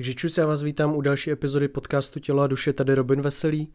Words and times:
Takže 0.00 0.14
čus, 0.14 0.38
já 0.38 0.46
vás 0.46 0.62
vítám 0.62 0.96
u 0.96 1.00
další 1.00 1.30
epizody 1.30 1.68
podcastu 1.68 2.20
Tělo 2.20 2.42
a 2.42 2.46
duše, 2.46 2.72
tady 2.72 2.94
Robin 2.94 3.20
Veselý. 3.20 3.72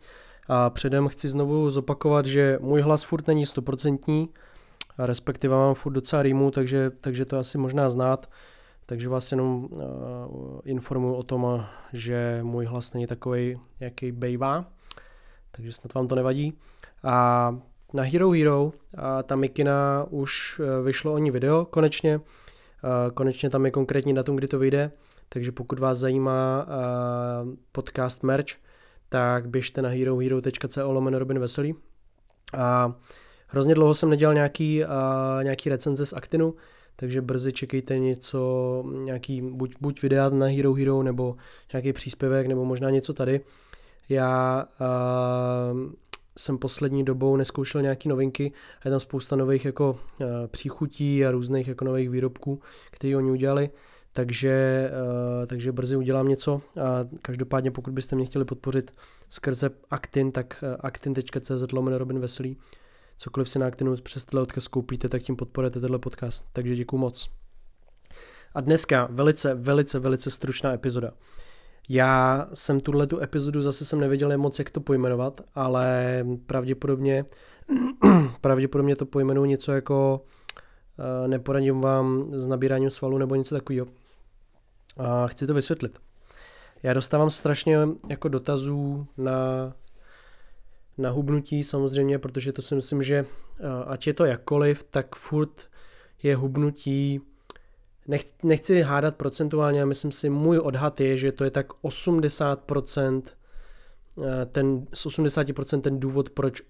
A 0.48 0.70
předem 0.70 1.08
chci 1.08 1.28
znovu 1.28 1.72
zopakovat, 1.72 2.26
že 2.26 2.58
můj 2.62 2.82
hlas 2.82 3.04
furt 3.04 3.28
není 3.28 3.46
stoprocentní, 3.46 4.30
respektive 4.98 5.56
mám 5.56 5.74
furt 5.74 5.94
docela 5.94 6.22
rýmu, 6.22 6.52
takže, 6.52 6.92
takže 7.02 7.26
to 7.26 7.38
asi 7.38 7.58
možná 7.58 7.90
znát. 7.90 8.30
Takže 8.86 9.10
vás 9.10 9.32
jenom 9.32 9.66
uh, 9.72 9.82
informuji 10.64 11.16
o 11.16 11.24
tom, 11.24 11.66
že 11.94 12.40
můj 12.42 12.66
hlas 12.66 12.94
není 12.94 13.08
takový, 13.08 13.60
jaký 13.80 14.12
bejvá. 14.12 14.66
Takže 15.52 15.72
snad 15.72 15.94
vám 15.94 16.08
to 16.08 16.16
nevadí. 16.16 16.54
A 17.04 17.58
na 17.94 18.04
Hero 18.04 18.32
Hero, 18.32 18.72
a 18.98 19.24
ta 19.24 19.36
Mikina 19.36 20.06
už 20.10 20.62
eh, 20.64 20.84
vyšlo 20.84 21.14
o 21.14 21.18
ní 21.18 21.32
video 21.32 21.66
konečně. 21.66 22.20
Uh, 22.86 23.12
konečně 23.12 23.50
tam 23.50 23.66
je 23.66 23.72
konkrétní 23.72 24.14
datum, 24.14 24.36
kdy 24.36 24.48
to 24.48 24.60
vyjde. 24.60 24.92
Takže 25.30 25.52
pokud 25.52 25.80
vás 25.80 25.98
zajímá 25.98 26.68
uh, 26.68 27.50
podcast 27.72 28.24
merch, 28.24 28.48
tak 29.10 29.50
běžte 29.50 29.82
na 29.82 29.90
herohero.co 29.90 30.92
lomeno 30.92 31.20
Robin 31.20 31.40
Veselý. 31.40 31.76
A 32.58 32.94
hrozně 33.48 33.76
dlouho 33.76 33.94
jsem 33.94 34.10
nedělal 34.10 34.34
nějaký, 34.34 34.84
uh, 34.84 35.44
nějaký 35.44 35.70
recenze 35.70 36.06
z 36.06 36.14
Actinu, 36.14 36.54
takže 36.96 37.22
brzy 37.22 37.54
čekejte 37.54 38.00
něco, 38.00 38.84
nějaký 39.04 39.42
buď, 39.42 39.76
buď 39.82 40.02
videa 40.02 40.30
na 40.30 40.46
Hero 40.46 40.74
Hero, 40.74 41.04
nebo 41.04 41.36
nějaký 41.74 41.94
příspěvek, 41.94 42.48
nebo 42.48 42.66
možná 42.66 42.90
něco 42.90 43.14
tady. 43.14 43.42
Já 44.10 44.66
uh, 45.74 45.80
jsem 46.38 46.58
poslední 46.58 47.06
dobou 47.06 47.36
neskoušel 47.36 47.82
nějaký 47.82 48.10
novinky 48.10 48.54
a 48.82 48.88
je 48.88 48.92
tam 48.92 49.00
spousta 49.00 49.36
nových 49.36 49.66
jako 49.66 49.92
uh, 49.92 50.28
příchutí 50.48 51.26
a 51.26 51.32
různých 51.32 51.68
jako 51.68 51.86
nových 51.86 52.10
výrobků, 52.10 52.62
které 52.92 53.18
oni 53.18 53.32
udělali 53.32 53.70
takže, 54.16 54.90
uh, 55.40 55.46
takže 55.46 55.72
brzy 55.72 55.96
udělám 55.96 56.28
něco 56.28 56.62
a 56.82 57.08
každopádně 57.22 57.72
pokud 57.72 57.94
byste 57.94 58.16
mě 58.16 58.26
chtěli 58.26 58.46
podpořit 58.46 58.94
skrze 59.30 59.70
Actin, 59.90 60.32
tak 60.32 60.64
uh, 60.64 60.76
actin.cz 60.80 61.72
lomeno 61.72 61.98
Robin 61.98 62.20
Veselý. 62.20 62.58
Cokoliv 63.18 63.50
si 63.50 63.60
na 63.60 63.68
Actinu 63.68 63.96
přes 63.96 64.26
tenhle 64.26 64.42
odkaz 64.42 64.68
koupíte, 64.68 65.10
tak 65.10 65.22
tím 65.22 65.36
podporujete 65.36 65.80
tenhle 65.80 66.00
podcast. 66.00 66.46
Takže 66.54 66.76
děkuju 66.76 67.00
moc. 67.00 67.30
A 68.54 68.62
dneska 68.62 69.08
velice, 69.12 69.56
velice, 69.56 70.00
velice 70.00 70.30
stručná 70.30 70.74
epizoda. 70.74 71.12
Já 71.90 72.48
jsem 72.54 72.80
tuhle 72.80 73.08
tu 73.08 73.22
epizodu 73.22 73.62
zase 73.62 73.86
jsem 73.86 74.00
nevěděl 74.00 74.38
moc, 74.38 74.60
jak 74.60 74.70
to 74.70 74.82
pojmenovat, 74.82 75.42
ale 75.56 76.20
pravděpodobně, 76.46 77.26
pravděpodobně 78.42 78.96
to 78.96 79.06
pojmenuji 79.06 79.50
něco 79.50 79.72
jako 79.72 80.22
uh, 80.98 81.28
neporadím 81.28 81.82
vám 81.82 82.26
s 82.32 82.48
nabíráním 82.48 82.90
svalů 82.90 83.18
nebo 83.18 83.36
něco 83.36 83.56
takového. 83.56 83.88
A 84.98 85.28
chci 85.28 85.48
to 85.48 85.54
vysvětlit. 85.54 86.00
Já 86.84 86.94
dostávám 86.94 87.30
strašně 87.30 87.78
jako 88.10 88.28
dotazů 88.28 89.08
na, 89.18 89.74
na 90.98 91.10
hubnutí 91.10 91.64
samozřejmě, 91.64 92.20
protože 92.20 92.52
to 92.52 92.62
si 92.62 92.76
myslím, 92.76 93.04
že 93.04 93.26
ať 93.88 94.08
je 94.08 94.14
to 94.14 94.26
jakkoliv, 94.26 94.84
tak 94.84 95.16
furt 95.16 95.66
je 96.24 96.36
hubnutí, 96.36 97.22
nech, 98.08 98.22
nechci 98.44 98.82
hádat 98.82 99.16
procentuálně, 99.16 99.80
ale 99.80 99.88
myslím 99.88 100.12
si, 100.12 100.30
můj 100.30 100.60
odhad 100.60 101.00
je, 101.00 101.18
že 101.18 101.32
to 101.32 101.44
je 101.44 101.52
tak 101.52 101.68
80%, 101.84 103.22
ten, 104.52 104.88
z 104.94 105.06
80% 105.06 105.82
ten 105.82 106.00
důvod, 106.00 106.30
proč 106.30 106.62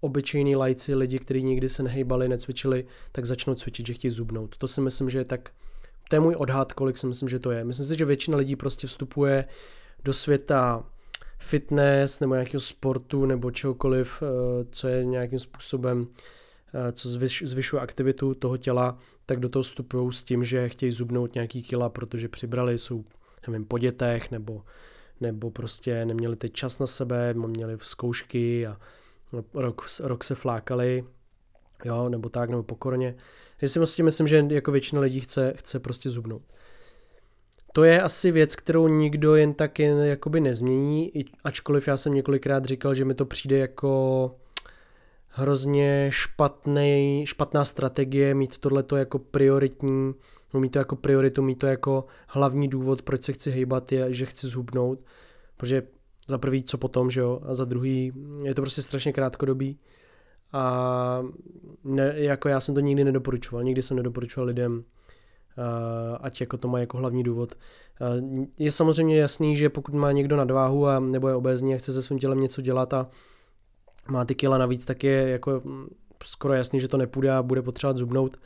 obyčejní 0.00 0.56
lajci, 0.56 0.94
lidi, 0.94 1.18
kteří 1.18 1.42
nikdy 1.42 1.68
se 1.68 1.82
nehejbali, 1.82 2.28
necvičili, 2.28 2.86
tak 3.12 3.24
začnou 3.24 3.54
cvičit, 3.54 3.86
že 3.86 3.94
chtějí 3.94 4.10
zubnout. 4.10 4.56
To 4.56 4.68
si 4.68 4.80
myslím, 4.80 5.10
že 5.10 5.18
je 5.18 5.24
tak 5.24 5.50
to 6.08 6.16
je 6.16 6.20
můj 6.20 6.34
odhad, 6.38 6.72
kolik 6.72 6.96
si 6.98 7.06
myslím, 7.06 7.28
že 7.28 7.38
to 7.38 7.50
je. 7.50 7.64
Myslím 7.64 7.86
si, 7.86 7.98
že 7.98 8.04
většina 8.04 8.36
lidí 8.36 8.56
prostě 8.56 8.86
vstupuje 8.86 9.44
do 10.04 10.12
světa 10.12 10.84
fitness 11.38 12.20
nebo 12.20 12.34
nějakého 12.34 12.60
sportu 12.60 13.26
nebo 13.26 13.50
čehokoliv, 13.50 14.22
eh, 14.22 14.66
co 14.70 14.88
je 14.88 15.04
nějakým 15.04 15.38
způsobem, 15.38 16.06
eh, 16.74 16.92
co 16.92 17.08
zvyšuje 17.42 17.82
aktivitu 17.82 18.34
toho 18.34 18.56
těla, 18.56 18.98
tak 19.26 19.40
do 19.40 19.48
toho 19.48 19.62
vstupují 19.62 20.12
s 20.12 20.24
tím, 20.24 20.44
že 20.44 20.68
chtějí 20.68 20.92
zubnout 20.92 21.34
nějaký 21.34 21.62
kila, 21.62 21.88
protože 21.88 22.28
přibrali, 22.28 22.78
jsou 22.78 23.04
nevím, 23.46 23.64
po 23.64 23.78
dětech 23.78 24.30
nebo, 24.30 24.62
nebo 25.20 25.50
prostě 25.50 26.04
neměli 26.04 26.36
teď 26.36 26.52
čas 26.52 26.78
na 26.78 26.86
sebe, 26.86 27.34
měli 27.34 27.78
zkoušky 27.82 28.66
a 28.66 28.76
rok, 29.54 29.86
rok 30.00 30.24
se 30.24 30.34
flákali, 30.34 31.04
jo, 31.84 32.08
nebo 32.08 32.28
tak, 32.28 32.50
nebo 32.50 32.62
pokorně. 32.62 33.14
Já 33.62 33.68
si 33.68 33.78
vlastně 33.78 34.04
myslím, 34.04 34.28
že 34.28 34.46
jako 34.50 34.72
většina 34.72 35.00
lidí 35.00 35.20
chce, 35.20 35.54
chce 35.56 35.80
prostě 35.80 36.10
zubnout. 36.10 36.42
To 37.72 37.84
je 37.84 38.02
asi 38.02 38.30
věc, 38.30 38.56
kterou 38.56 38.88
nikdo 38.88 39.34
jen 39.36 39.54
tak 39.54 39.78
jen 39.78 39.98
jakoby 39.98 40.40
nezmění, 40.40 41.12
ačkoliv 41.44 41.88
já 41.88 41.96
jsem 41.96 42.14
několikrát 42.14 42.64
říkal, 42.64 42.94
že 42.94 43.04
mi 43.04 43.14
to 43.14 43.26
přijde 43.26 43.58
jako 43.58 44.36
hrozně 45.36 46.06
špatný, 46.10 47.24
špatná 47.26 47.64
strategie 47.64 48.34
mít 48.34 48.58
tohleto 48.58 48.96
jako 48.96 49.18
prioritní, 49.18 50.14
no 50.54 50.60
mít 50.60 50.68
to 50.68 50.78
jako 50.78 50.96
prioritu, 50.96 51.42
mít 51.42 51.58
to 51.58 51.66
jako 51.66 52.04
hlavní 52.28 52.68
důvod, 52.68 53.02
proč 53.02 53.22
se 53.22 53.32
chci 53.32 53.50
hejbat, 53.50 53.92
je, 53.92 54.12
že 54.12 54.26
chci 54.26 54.46
zhubnout, 54.46 55.04
protože 55.56 55.82
za 56.28 56.38
prvý 56.38 56.62
co 56.62 56.78
potom, 56.78 57.10
že 57.10 57.20
jo, 57.20 57.40
a 57.46 57.54
za 57.54 57.64
druhý 57.64 58.12
je 58.44 58.54
to 58.54 58.62
prostě 58.62 58.82
strašně 58.82 59.12
krátkodobý 59.12 59.78
a 60.52 61.22
ne, 61.84 62.14
jako 62.16 62.48
já 62.48 62.60
jsem 62.60 62.74
to 62.74 62.80
nikdy 62.80 63.04
nedoporučoval, 63.04 63.64
nikdy 63.64 63.82
jsem 63.82 63.96
nedoporučoval 63.96 64.46
lidem, 64.46 64.76
uh, 64.78 64.84
ať 66.20 66.40
jako 66.40 66.56
to 66.56 66.68
má 66.68 66.78
jako 66.78 66.96
hlavní 66.96 67.22
důvod. 67.22 67.54
Uh, 68.00 68.44
je 68.58 68.70
samozřejmě 68.70 69.20
jasný, 69.20 69.56
že 69.56 69.68
pokud 69.68 69.94
má 69.94 70.12
někdo 70.12 70.36
nadváhu 70.36 70.86
a 70.86 71.00
nebo 71.00 71.28
je 71.28 71.34
obézní 71.34 71.74
a 71.74 71.78
chce 71.78 71.92
se 71.92 72.02
svým 72.02 72.18
tělem 72.18 72.40
něco 72.40 72.62
dělat 72.62 72.94
a 72.94 73.10
má 74.08 74.24
ty 74.24 74.34
kila 74.34 74.58
navíc, 74.58 74.84
tak 74.84 75.04
je 75.04 75.28
jako 75.28 75.62
mm, 75.64 75.86
skoro 76.24 76.54
jasný, 76.54 76.80
že 76.80 76.88
to 76.88 76.96
nepůjde 76.96 77.32
a 77.32 77.42
bude 77.42 77.62
potřebovat 77.62 77.98
zubnout, 77.98 78.36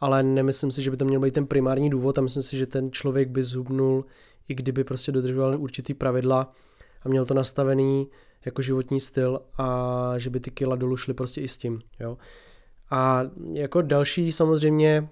ale 0.00 0.22
nemyslím 0.22 0.70
si, 0.70 0.82
že 0.82 0.90
by 0.90 0.96
to 0.96 1.04
měl 1.04 1.20
být 1.20 1.34
ten 1.34 1.46
primární 1.46 1.90
důvod 1.90 2.18
a 2.18 2.22
myslím 2.22 2.42
si, 2.42 2.56
že 2.56 2.66
ten 2.66 2.92
člověk 2.92 3.28
by 3.28 3.42
zubnul, 3.42 4.04
i 4.48 4.54
kdyby 4.54 4.84
prostě 4.84 5.12
dodržoval 5.12 5.60
určitý 5.60 5.94
pravidla 5.94 6.52
a 7.02 7.08
měl 7.08 7.26
to 7.26 7.34
nastavený 7.34 8.08
jako 8.44 8.62
životní 8.62 9.00
styl 9.00 9.40
a 9.58 10.14
že 10.16 10.30
by 10.30 10.40
ty 10.40 10.50
kila 10.50 10.76
dolů 10.76 10.96
šly 10.96 11.14
prostě 11.14 11.40
i 11.40 11.48
s 11.48 11.56
tím. 11.56 11.80
Jo. 12.00 12.18
A 12.90 13.22
jako 13.52 13.82
další 13.82 14.32
samozřejmě 14.32 15.08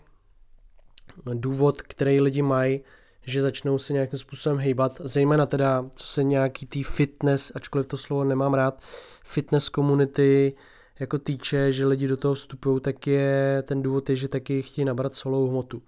důvod, 1.35 1.83
který 1.83 2.21
lidi 2.21 2.43
mají, 2.43 2.81
že 3.27 3.41
začnou 3.41 3.79
se 3.79 3.93
nějakým 3.93 4.19
způsobem 4.19 4.59
hejbat, 4.59 5.01
zejména 5.05 5.47
teda, 5.47 5.85
co 5.95 6.07
se 6.07 6.23
nějaký 6.23 6.67
tý 6.67 6.83
fitness, 6.83 7.53
ačkoliv 7.55 7.87
to 7.87 7.97
slovo 7.97 8.25
nemám 8.25 8.55
rád, 8.55 8.83
fitness 9.25 9.65
community 9.65 10.55
jako 11.01 11.19
týče, 11.19 11.73
že 11.73 11.87
lidi 11.87 12.09
do 12.09 12.17
toho 12.17 12.35
vstupují, 12.35 12.81
tak 12.81 13.07
je 13.07 13.63
ten 13.67 13.83
důvod 13.83 14.11
je, 14.11 14.17
že 14.17 14.29
taky 14.29 14.63
chtějí 14.63 14.85
nabrat 14.85 15.15
solou 15.15 15.49
hmotu. 15.49 15.83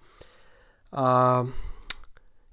A 0.91 1.47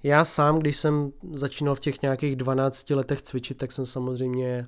já 0.03 0.25
sám, 0.25 0.59
když 0.59 0.77
jsem 0.77 1.11
začínal 1.33 1.75
v 1.75 1.79
těch 1.79 2.01
nějakých 2.01 2.35
12 2.35 2.89
letech 2.89 3.21
cvičit, 3.21 3.57
tak 3.57 3.71
jsem 3.71 3.85
samozřejmě 3.85 4.67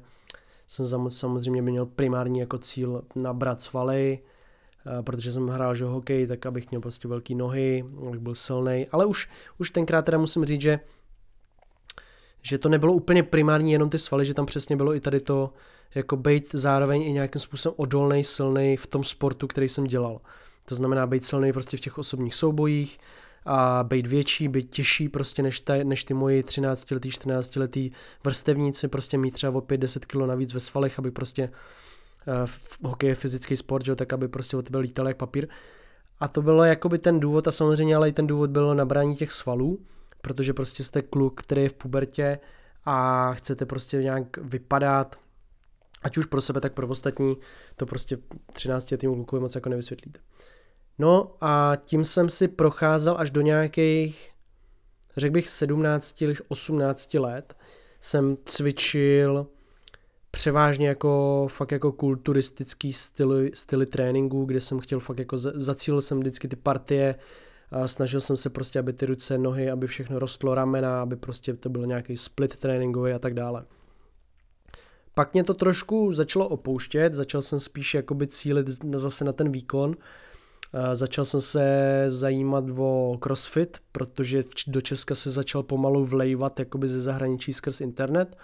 jsem 0.68 1.10
samozřejmě 1.10 1.62
měl 1.62 1.86
primární 1.86 2.40
jako 2.40 2.58
cíl 2.58 3.02
nabrat 3.16 3.62
svaly, 3.62 4.20
protože 5.02 5.32
jsem 5.32 5.48
hrál 5.48 5.76
že 5.76 5.86
hokej, 5.86 6.28
tak 6.28 6.46
abych 6.46 6.72
měl 6.72 6.82
prostě 6.82 7.08
velký 7.08 7.36
nohy, 7.36 7.86
abych 8.08 8.20
byl 8.20 8.36
silný. 8.36 8.88
Ale 8.92 9.06
už, 9.06 9.30
už 9.58 9.70
tenkrát 9.70 10.06
teda 10.06 10.18
musím 10.18 10.46
říct, 10.46 10.62
že 10.62 10.80
že 12.42 12.58
to 12.58 12.70
nebylo 12.70 12.94
úplně 12.94 13.24
primární 13.24 13.72
jenom 13.72 13.90
ty 13.90 13.98
svaly, 13.98 14.26
že 14.26 14.34
tam 14.34 14.46
přesně 14.46 14.76
bylo 14.76 14.96
i 14.96 15.00
tady 15.00 15.20
to, 15.20 15.54
jako 15.96 16.18
být 16.18 16.56
zároveň 16.56 17.02
i 17.02 17.14
nějakým 17.14 17.42
způsobem 17.42 17.76
odolný, 17.78 18.24
silný 18.24 18.78
v 18.78 18.88
tom 18.88 19.04
sportu, 19.04 19.48
který 19.48 19.70
jsem 19.70 19.84
dělal. 19.84 20.22
To 20.66 20.76
znamená 20.76 21.08
být 21.08 21.26
silný 21.26 21.54
prostě 21.54 21.78
v 21.78 21.80
těch 21.80 21.98
osobních 21.98 22.36
soubojích, 22.36 23.00
a 23.46 23.84
být 23.84 24.08
větší, 24.08 24.48
být 24.48 24.70
těžší 24.70 25.10
prostě 25.10 25.42
než, 25.42 25.60
ta, 25.60 25.74
než 25.84 26.04
ty 26.04 26.14
moji 26.14 26.44
13 26.44 26.92
letý, 26.92 27.12
14 27.12 27.56
letý 27.56 27.92
vrstevníci, 28.24 28.88
prostě 28.88 29.18
mít 29.18 29.32
třeba 29.32 29.58
o 29.58 29.62
5-10 29.62 30.00
kg 30.00 30.28
navíc 30.28 30.54
ve 30.54 30.60
svalech, 30.60 31.00
aby 31.00 31.12
prostě 31.12 31.50
uh, 32.28 32.90
hokej 32.90 33.10
je 33.10 33.16
fyzický 33.16 33.58
sport, 33.58 33.86
že, 33.86 33.96
tak 33.96 34.14
aby 34.14 34.28
prostě 34.28 34.58
od 34.58 34.66
tebe 34.66 34.80
lítal 34.80 35.08
jak 35.08 35.18
papír. 35.18 35.48
A 36.20 36.28
to 36.28 36.42
bylo 36.42 36.64
jakoby 36.64 36.98
ten 36.98 37.20
důvod 37.20 37.48
a 37.48 37.52
samozřejmě 37.52 37.96
ale 37.96 38.10
i 38.10 38.14
ten 38.14 38.28
důvod 38.28 38.50
bylo 38.50 38.74
nabrání 38.74 39.16
těch 39.16 39.32
svalů, 39.32 39.80
protože 40.22 40.54
prostě 40.54 40.84
jste 40.84 41.02
kluk, 41.02 41.42
který 41.42 41.62
je 41.62 41.70
v 41.70 41.74
pubertě 41.74 42.40
a 42.86 43.32
chcete 43.34 43.66
prostě 43.66 43.98
nějak 43.98 44.38
vypadat, 44.38 45.16
ať 46.04 46.18
už 46.18 46.26
pro 46.26 46.42
sebe, 46.42 46.62
tak 46.62 46.74
pro 46.74 46.88
ostatní, 46.88 47.38
to 47.76 47.86
prostě 47.86 48.18
13 48.54 48.92
letým 48.92 49.16
klukovi 49.16 49.40
moc 49.40 49.56
jako 49.56 49.70
nevysvětlíte. 49.70 50.20
No 51.00 51.36
a 51.42 51.74
tím 51.86 52.06
jsem 52.06 52.30
si 52.30 52.48
procházel 52.48 53.16
až 53.18 53.32
do 53.32 53.42
nějakých, 53.42 54.32
řekl 55.18 55.34
bych 55.34 55.48
17 55.48 56.22
až 56.22 56.42
18 56.48 57.14
let, 57.14 57.56
jsem 58.00 58.38
cvičil 58.46 59.48
převážně 60.36 60.88
jako 60.88 61.48
fakt 61.52 61.72
jako 61.72 61.92
kulturistický 61.92 62.94
styly, 62.94 63.52
styly 63.54 63.86
tréninku, 63.86 64.46
kde 64.46 64.60
jsem 64.60 64.80
chtěl 64.80 65.00
fakt 65.00 65.20
jako 65.20 65.38
zacílil 65.38 66.02
jsem 66.02 66.20
vždycky 66.20 66.48
ty 66.48 66.56
partie 66.56 67.16
A 67.72 67.88
snažil 67.88 68.22
jsem 68.22 68.38
se 68.38 68.50
prostě, 68.50 68.80
aby 68.80 68.94
ty 68.94 69.06
ruce, 69.06 69.38
nohy, 69.38 69.72
aby 69.72 69.88
všechno 69.88 70.20
rostlo, 70.20 70.56
ramena, 70.56 71.02
aby 71.02 71.16
prostě 71.16 71.54
to 71.54 71.70
byl 71.70 71.86
nějaký 71.86 72.18
split 72.18 72.58
tréninkový 72.58 73.12
a 73.12 73.20
tak 73.20 73.34
dále. 73.34 73.66
Pak 75.14 75.34
mě 75.34 75.44
to 75.44 75.54
trošku 75.54 76.12
začalo 76.12 76.48
opouštět, 76.48 77.14
začal 77.14 77.42
jsem 77.42 77.60
spíš 77.60 77.94
jakoby 77.94 78.28
cílit 78.28 78.68
zase 78.96 79.26
na 79.26 79.34
ten 79.34 79.52
výkon. 79.52 79.96
Začal 80.94 81.26
jsem 81.26 81.42
se 81.42 81.66
zajímat 82.08 82.64
o 82.78 83.18
crossfit, 83.20 83.78
protože 83.92 84.44
do 84.68 84.82
Česka 84.82 85.16
se 85.16 85.30
začal 85.32 85.64
pomalu 85.64 86.06
vlejvat 86.06 86.60
jakoby 86.60 86.88
ze 86.88 87.02
zahraničí 87.02 87.54
skrz 87.54 87.82
internet 87.82 88.38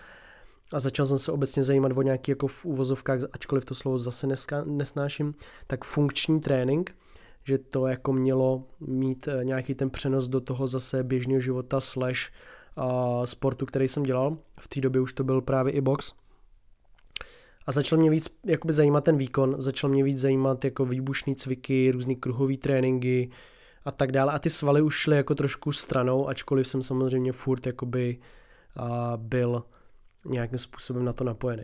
a 0.73 0.79
začal 0.79 1.05
jsem 1.05 1.17
se 1.17 1.31
obecně 1.31 1.63
zajímat 1.63 1.91
o 1.95 2.01
nějaký 2.01 2.31
jako 2.31 2.47
v 2.47 2.65
úvozovkách, 2.65 3.19
ačkoliv 3.33 3.65
to 3.65 3.75
slovo 3.75 3.97
zase 3.97 4.27
neska, 4.27 4.63
nesnáším, 4.65 5.35
tak 5.67 5.85
funkční 5.85 6.39
trénink, 6.39 6.95
že 7.43 7.57
to 7.57 7.87
jako 7.87 8.13
mělo 8.13 8.63
mít 8.79 9.27
eh, 9.27 9.43
nějaký 9.43 9.75
ten 9.75 9.89
přenos 9.89 10.27
do 10.27 10.41
toho 10.41 10.67
zase 10.67 11.03
běžného 11.03 11.39
života 11.41 11.79
slash 11.79 12.19
uh, 12.77 13.25
sportu, 13.25 13.65
který 13.65 13.87
jsem 13.87 14.03
dělal. 14.03 14.37
V 14.59 14.67
té 14.67 14.81
době 14.81 15.01
už 15.01 15.13
to 15.13 15.23
byl 15.23 15.41
právě 15.41 15.73
i 15.73 15.81
box. 15.81 16.13
A 17.65 17.71
začal 17.71 17.99
mě 17.99 18.09
víc 18.09 18.29
jakoby 18.45 18.73
zajímat 18.73 19.03
ten 19.03 19.17
výkon, 19.17 19.55
začal 19.57 19.89
mě 19.89 20.03
víc 20.03 20.19
zajímat 20.19 20.65
jako 20.65 20.85
výbušný 20.85 21.35
cviky, 21.35 21.91
různý 21.91 22.15
kruhový 22.15 22.57
tréninky 22.57 23.31
a 23.85 23.91
tak 23.91 24.11
dále. 24.11 24.33
A 24.33 24.39
ty 24.39 24.49
svaly 24.49 24.81
už 24.81 24.95
šly 24.95 25.15
jako 25.15 25.35
trošku 25.35 25.71
stranou, 25.71 26.27
ačkoliv 26.27 26.67
jsem 26.67 26.81
samozřejmě 26.81 27.31
furt 27.31 27.65
jakoby 27.65 28.17
uh, 28.79 29.17
byl 29.17 29.63
nějakým 30.25 30.57
způsobem 30.57 31.05
na 31.05 31.13
to 31.13 31.23
napojený. 31.23 31.63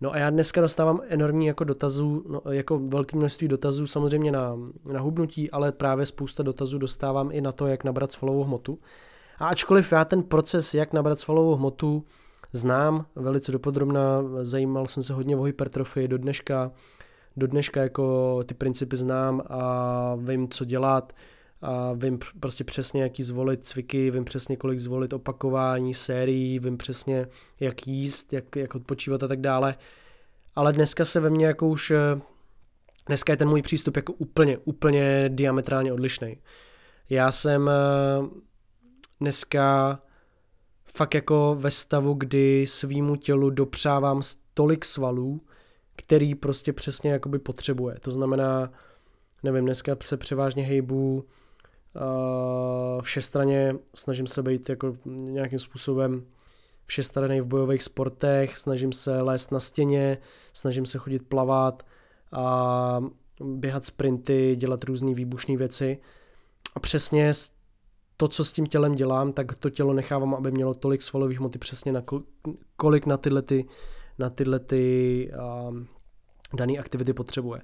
No 0.00 0.12
a 0.12 0.18
já 0.18 0.30
dneska 0.30 0.60
dostávám 0.60 1.00
enormní 1.08 1.46
jako 1.46 1.64
dotazů, 1.64 2.24
no, 2.28 2.52
jako 2.52 2.78
velké 2.78 3.16
množství 3.16 3.48
dotazů 3.48 3.86
samozřejmě 3.86 4.32
na, 4.32 4.58
na 4.92 5.00
hubnutí, 5.00 5.50
ale 5.50 5.72
právě 5.72 6.06
spousta 6.06 6.42
dotazů 6.42 6.78
dostávám 6.78 7.30
i 7.32 7.40
na 7.40 7.52
to, 7.52 7.66
jak 7.66 7.84
nabrat 7.84 8.12
svalovou 8.12 8.44
hmotu. 8.44 8.78
A 9.38 9.46
ačkoliv 9.46 9.92
já 9.92 10.04
ten 10.04 10.22
proces, 10.22 10.74
jak 10.74 10.92
nabrat 10.92 11.20
svalovou 11.20 11.54
hmotu, 11.54 12.04
znám 12.52 13.06
velice 13.16 13.52
dopodrobna, 13.52 14.22
zajímal 14.42 14.86
jsem 14.86 15.02
se 15.02 15.12
hodně 15.12 15.36
o 15.36 15.42
hypertrofii 15.42 16.08
do 16.08 16.18
dneška, 16.18 16.72
do 17.36 17.46
dneška 17.46 17.82
jako 17.82 18.38
ty 18.44 18.54
principy 18.54 18.96
znám 18.96 19.42
a 19.46 20.14
vím, 20.14 20.48
co 20.48 20.64
dělat, 20.64 21.12
a 21.62 21.92
vím 21.92 22.18
prostě 22.40 22.64
přesně, 22.64 23.02
jaký 23.02 23.22
zvolit 23.22 23.66
cviky, 23.66 24.10
vím 24.10 24.24
přesně, 24.24 24.56
kolik 24.56 24.78
zvolit 24.78 25.12
opakování, 25.12 25.94
sérií, 25.94 26.58
vím 26.58 26.76
přesně, 26.76 27.26
jak 27.60 27.86
jíst, 27.86 28.32
jak, 28.32 28.56
jak 28.56 28.74
odpočívat 28.74 29.22
a 29.22 29.28
tak 29.28 29.40
dále. 29.40 29.74
Ale 30.54 30.72
dneska 30.72 31.04
se 31.04 31.20
ve 31.20 31.30
mně 31.30 31.46
jako 31.46 31.68
už, 31.68 31.90
eh, 31.90 32.20
dneska 33.06 33.32
je 33.32 33.36
ten 33.36 33.48
můj 33.48 33.62
přístup 33.62 33.96
jako 33.96 34.12
úplně, 34.12 34.58
úplně 34.58 35.28
diametrálně 35.28 35.92
odlišný. 35.92 36.38
Já 37.10 37.32
jsem 37.32 37.68
eh, 37.68 37.72
dneska 39.20 39.98
fakt 40.84 41.14
jako 41.14 41.56
ve 41.60 41.70
stavu, 41.70 42.14
kdy 42.14 42.66
svýmu 42.66 43.16
tělu 43.16 43.50
dopřávám 43.50 44.22
tolik 44.54 44.84
svalů, 44.84 45.40
který 45.96 46.34
prostě 46.34 46.72
přesně 46.72 47.10
jakoby 47.10 47.38
potřebuje. 47.38 47.98
To 48.00 48.12
znamená, 48.12 48.72
nevím, 49.42 49.64
dneska 49.64 49.96
se 50.00 50.16
převážně 50.16 50.62
hejbu 50.62 51.24
všestraně, 53.02 53.76
snažím 53.94 54.26
se 54.26 54.42
být 54.42 54.68
jako 54.68 54.92
nějakým 55.06 55.58
způsobem 55.58 56.26
všestranný 56.86 57.40
v 57.40 57.46
bojových 57.46 57.82
sportech, 57.82 58.58
snažím 58.58 58.92
se 58.92 59.22
lézt 59.22 59.52
na 59.52 59.60
stěně, 59.60 60.18
snažím 60.52 60.86
se 60.86 60.98
chodit 60.98 61.28
plavat 61.28 61.86
a 62.32 63.00
běhat 63.40 63.84
sprinty, 63.84 64.56
dělat 64.56 64.84
různé 64.84 65.14
výbušné 65.14 65.56
věci. 65.56 65.98
A 66.74 66.80
přesně 66.80 67.32
to, 68.16 68.28
co 68.28 68.44
s 68.44 68.52
tím 68.52 68.66
tělem 68.66 68.94
dělám, 68.94 69.32
tak 69.32 69.54
to 69.58 69.70
tělo 69.70 69.92
nechávám, 69.92 70.34
aby 70.34 70.50
mělo 70.50 70.74
tolik 70.74 71.02
svalových 71.02 71.38
hmoty 71.38 71.58
přesně 71.58 71.92
na 71.92 72.02
kolik 72.76 73.06
na 73.06 73.16
tyhle, 73.16 73.42
ty, 73.42 73.66
na 74.18 74.30
tyhle 74.30 74.58
ty, 74.58 75.30
uh, 75.68 75.78
dané 76.54 76.72
aktivity 76.72 77.12
potřebuje. 77.12 77.60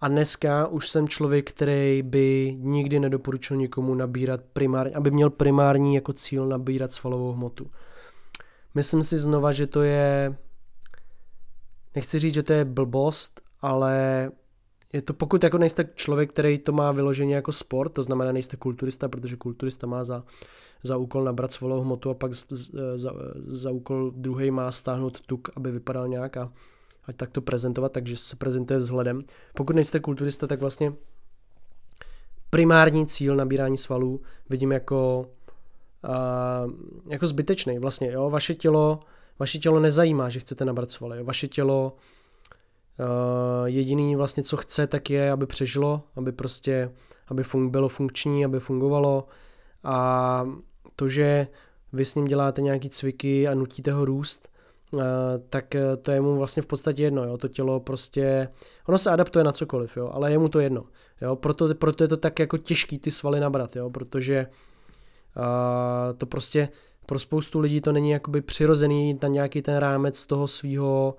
A 0.00 0.08
dneska 0.08 0.66
už 0.66 0.88
jsem 0.88 1.08
člověk, 1.08 1.50
který 1.50 2.02
by 2.02 2.56
nikdy 2.58 3.00
nedoporučil 3.00 3.56
nikomu 3.56 3.94
nabírat 3.94 4.40
primární, 4.52 4.94
aby 4.94 5.10
měl 5.10 5.30
primární 5.30 5.94
jako 5.94 6.12
cíl 6.12 6.46
nabírat 6.46 6.92
svalovou 6.92 7.32
hmotu. 7.32 7.70
Myslím 8.74 9.02
si 9.02 9.16
znova, 9.18 9.52
že 9.52 9.66
to 9.66 9.82
je, 9.82 10.36
nechci 11.94 12.18
říct, 12.18 12.34
že 12.34 12.42
to 12.42 12.52
je 12.52 12.64
blbost, 12.64 13.40
ale 13.60 14.30
je 14.92 15.02
to, 15.02 15.14
pokud 15.14 15.44
jako 15.44 15.58
nejste 15.58 15.88
člověk, 15.94 16.30
který 16.30 16.58
to 16.58 16.72
má 16.72 16.92
vyloženě 16.92 17.34
jako 17.34 17.52
sport, 17.52 17.88
to 17.88 18.02
znamená 18.02 18.32
nejste 18.32 18.56
kulturista, 18.56 19.08
protože 19.08 19.36
kulturista 19.36 19.86
má 19.86 20.04
za, 20.04 20.24
za 20.82 20.96
úkol 20.96 21.24
nabrat 21.24 21.52
svalovou 21.52 21.82
hmotu 21.82 22.10
a 22.10 22.14
pak 22.14 22.34
za, 22.34 22.46
za, 22.96 23.12
za 23.34 23.70
úkol 23.70 24.10
druhý 24.10 24.50
má 24.50 24.72
stáhnout 24.72 25.20
tuk, 25.20 25.48
aby 25.56 25.72
vypadal 25.72 26.08
nějak 26.08 26.36
a 26.36 26.52
ať 27.04 27.16
tak 27.16 27.30
to 27.30 27.40
prezentovat, 27.40 27.92
takže 27.92 28.16
se 28.16 28.36
prezentuje 28.36 28.78
vzhledem. 28.78 29.22
Pokud 29.54 29.76
nejste 29.76 30.00
kulturista, 30.00 30.46
tak 30.46 30.60
vlastně 30.60 30.92
primární 32.50 33.06
cíl 33.06 33.36
nabírání 33.36 33.78
svalů 33.78 34.20
vidím 34.50 34.72
jako, 34.72 35.30
uh, 36.04 36.72
jako 37.06 37.26
zbytečný. 37.26 37.78
Vlastně, 37.78 38.12
jo, 38.12 38.30
vaše 38.30 38.54
tělo, 38.54 39.00
vaše 39.38 39.58
tělo 39.58 39.80
nezajímá, 39.80 40.28
že 40.28 40.40
chcete 40.40 40.64
nabrat 40.64 40.90
svaly. 40.90 41.18
Jo. 41.18 41.24
Vaše 41.24 41.48
tělo 41.48 41.96
uh, 43.00 43.66
jediný 43.66 44.16
vlastně, 44.16 44.42
co 44.42 44.56
chce, 44.56 44.86
tak 44.86 45.10
je, 45.10 45.30
aby 45.30 45.46
přežilo, 45.46 46.02
aby 46.16 46.32
prostě, 46.32 46.92
aby 47.28 47.42
fun- 47.42 47.70
bylo 47.70 47.88
funkční, 47.88 48.44
aby 48.44 48.60
fungovalo 48.60 49.28
a 49.84 50.46
to, 50.96 51.08
že 51.08 51.46
vy 51.92 52.04
s 52.04 52.14
ním 52.14 52.24
děláte 52.24 52.62
nějaký 52.62 52.90
cviky 52.90 53.48
a 53.48 53.54
nutíte 53.54 53.92
ho 53.92 54.04
růst, 54.04 54.48
tak 55.48 55.74
eh, 55.74 55.96
to 55.96 56.10
je 56.10 56.20
mu 56.20 56.36
vlastně 56.36 56.62
v 56.62 56.66
podstatě 56.66 57.02
jedno, 57.02 57.24
jo, 57.24 57.38
to 57.38 57.48
tělo 57.48 57.80
prostě, 57.80 58.48
ono 58.86 58.98
se 58.98 59.10
adaptuje 59.10 59.44
na 59.44 59.52
cokoliv, 59.52 59.96
jo, 59.96 60.10
ale 60.12 60.32
je 60.32 60.38
mu 60.38 60.48
to 60.48 60.60
jedno, 60.60 60.84
jo, 61.20 61.36
proto, 61.36 61.74
proto 61.74 62.04
je 62.04 62.08
to 62.08 62.16
tak 62.16 62.38
jako 62.38 62.56
těžký 62.56 62.98
ty 62.98 63.10
svaly 63.10 63.40
nabrat, 63.40 63.76
jo, 63.76 63.90
protože 63.90 64.46
uh, 65.36 66.18
to 66.18 66.26
prostě 66.26 66.68
pro 67.06 67.18
spoustu 67.18 67.60
lidí 67.60 67.80
to 67.80 67.92
není 67.92 68.10
jakoby 68.10 68.40
přirozený 68.40 69.18
na 69.22 69.28
nějaký 69.28 69.62
ten 69.62 69.76
rámec 69.76 70.26
toho 70.26 70.48
svého 70.48 71.16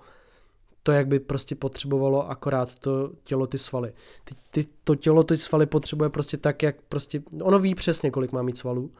to, 0.83 0.91
jak 0.91 1.07
by 1.07 1.19
prostě 1.19 1.55
potřebovalo 1.55 2.29
akorát 2.29 2.79
to 2.79 3.11
tělo 3.23 3.47
ty 3.47 3.57
svaly. 3.57 3.93
Ty, 4.23 4.35
ty, 4.49 4.69
to 4.83 4.95
tělo 4.95 5.23
ty 5.23 5.37
svaly 5.37 5.65
potřebuje 5.65 6.09
prostě 6.09 6.37
tak, 6.37 6.63
jak 6.63 6.75
prostě, 6.89 7.21
ono 7.41 7.59
ví 7.59 7.75
přesně, 7.75 8.11
kolik 8.11 8.31
má 8.31 8.41
mít 8.41 8.57
svalů, 8.57 8.91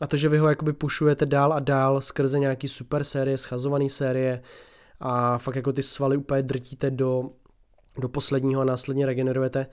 a 0.00 0.06
to, 0.06 0.16
že 0.16 0.28
vy 0.28 0.38
ho 0.38 0.48
jakoby 0.48 0.72
pušujete 0.72 1.26
dál 1.26 1.52
a 1.52 1.60
dál 1.60 2.00
skrze 2.00 2.38
nějaký 2.38 2.68
super 2.68 3.04
série, 3.04 3.38
schazovaný 3.38 3.90
série 3.90 4.42
a 5.00 5.38
fakt 5.38 5.56
jako 5.56 5.72
ty 5.72 5.82
svaly 5.82 6.16
úplně 6.16 6.42
drtíte 6.42 6.90
do, 6.90 7.30
do 7.98 8.08
posledního 8.08 8.60
a 8.60 8.64
následně 8.64 9.06
regenerujete, 9.06 9.66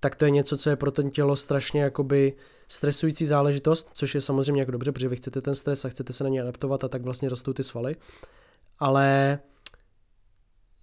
tak 0.00 0.16
to 0.16 0.24
je 0.24 0.30
něco, 0.30 0.56
co 0.56 0.70
je 0.70 0.76
pro 0.76 0.90
ten 0.90 1.10
tělo 1.10 1.36
strašně 1.36 1.82
jakoby 1.82 2.34
stresující 2.68 3.26
záležitost, 3.26 3.90
což 3.94 4.14
je 4.14 4.20
samozřejmě 4.20 4.62
jako 4.62 4.72
dobře, 4.72 4.92
protože 4.92 5.08
vy 5.08 5.16
chcete 5.16 5.40
ten 5.40 5.54
stres 5.54 5.84
a 5.84 5.88
chcete 5.88 6.12
se 6.12 6.24
na 6.24 6.30
něj 6.30 6.40
adaptovat 6.40 6.84
a 6.84 6.88
tak 6.88 7.02
vlastně 7.02 7.28
rostou 7.28 7.52
ty 7.52 7.62
svaly. 7.62 7.96
Ale 8.78 9.38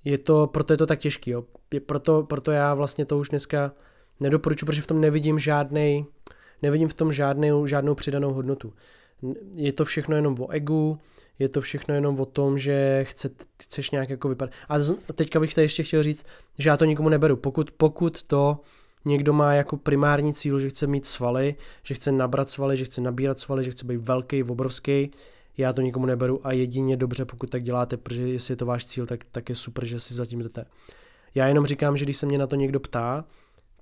je 0.03 0.17
to, 0.17 0.47
proto 0.47 0.73
je 0.73 0.77
to 0.77 0.85
tak 0.85 0.99
těžký. 0.99 1.31
Jo. 1.31 1.43
Je 1.73 1.79
proto, 1.79 2.23
proto 2.23 2.51
já 2.51 2.73
vlastně 2.73 3.05
to 3.05 3.17
už 3.17 3.29
dneska 3.29 3.71
nedoporučuji, 4.19 4.65
protože 4.65 4.81
v 4.81 4.87
tom 4.87 5.01
nevidím 5.01 5.39
žádný 5.39 6.05
nevidím 6.61 6.87
v 6.87 6.93
tom 6.93 7.13
žádnou, 7.13 7.67
žádnou 7.67 7.95
přidanou 7.95 8.33
hodnotu. 8.33 8.73
Je 9.55 9.73
to 9.73 9.85
všechno 9.85 10.15
jenom 10.15 10.35
o 10.39 10.49
egu, 10.49 10.97
je 11.39 11.49
to 11.49 11.61
všechno 11.61 11.95
jenom 11.95 12.19
o 12.19 12.25
tom, 12.25 12.59
že 12.59 13.03
chce, 13.03 13.29
chceš 13.63 13.91
nějak 13.91 14.09
jako 14.09 14.29
vypadat. 14.29 14.53
A 14.69 15.13
teďka 15.13 15.39
bych 15.39 15.55
tady 15.55 15.65
ještě 15.65 15.83
chtěl 15.83 16.03
říct, 16.03 16.25
že 16.57 16.69
já 16.69 16.77
to 16.77 16.85
nikomu 16.85 17.09
neberu. 17.09 17.35
Pokud, 17.35 17.71
pokud 17.71 18.23
to 18.23 18.59
někdo 19.05 19.33
má 19.33 19.53
jako 19.53 19.77
primární 19.77 20.33
cíl, 20.33 20.59
že 20.59 20.69
chce 20.69 20.87
mít 20.87 21.05
svaly, 21.05 21.55
že 21.83 21.95
chce 21.95 22.11
nabrat 22.11 22.49
svaly, 22.49 22.77
že 22.77 22.85
chce 22.85 23.01
nabírat 23.01 23.39
svaly, 23.39 23.63
že 23.63 23.71
chce 23.71 23.85
být 23.85 23.97
velký, 23.97 24.43
obrovský, 24.43 25.11
já 25.57 25.73
to 25.73 25.81
nikomu 25.81 26.05
neberu 26.05 26.47
a 26.47 26.51
jedině 26.51 26.97
dobře, 26.97 27.25
pokud 27.25 27.49
tak 27.49 27.63
děláte, 27.63 27.97
protože 27.97 28.27
jestli 28.27 28.51
je 28.51 28.55
to 28.55 28.65
váš 28.65 28.85
cíl, 28.85 29.05
tak, 29.05 29.25
tak 29.31 29.49
je 29.49 29.55
super, 29.55 29.85
že 29.85 29.99
si 29.99 30.13
zatím 30.13 30.39
jdete. 30.39 30.65
Já 31.35 31.47
jenom 31.47 31.65
říkám, 31.65 31.97
že 31.97 32.05
když 32.05 32.17
se 32.17 32.25
mě 32.25 32.37
na 32.37 32.47
to 32.47 32.55
někdo 32.55 32.79
ptá, 32.79 33.25